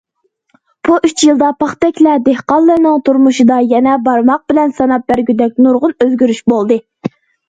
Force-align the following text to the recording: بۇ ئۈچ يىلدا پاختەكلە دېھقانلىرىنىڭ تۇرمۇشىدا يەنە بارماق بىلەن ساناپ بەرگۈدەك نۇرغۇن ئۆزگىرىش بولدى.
بۇ 0.87 0.93
ئۈچ 1.07 1.23
يىلدا 1.25 1.49
پاختەكلە 1.63 2.15
دېھقانلىرىنىڭ 2.29 2.97
تۇرمۇشىدا 3.09 3.57
يەنە 3.73 3.93
بارماق 4.07 4.41
بىلەن 4.53 4.73
ساناپ 4.79 5.05
بەرگۈدەك 5.13 5.61
نۇرغۇن 5.67 5.95
ئۆزگىرىش 6.07 6.41
بولدى. 6.55 6.79